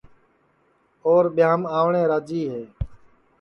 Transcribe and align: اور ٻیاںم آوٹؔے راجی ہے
اور 1.07 1.23
ٻیاںم 1.35 1.61
آوٹؔے 1.77 2.03
راجی 2.11 2.41
ہے 2.51 2.63